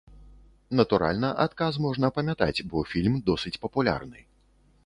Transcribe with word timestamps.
Натуральна, 0.79 1.29
адказ 1.45 1.77
можна 1.87 2.11
памятаць, 2.17 2.65
бо 2.73 2.83
фільм 2.95 3.21
досыць 3.29 3.55
папулярны. 3.67 4.19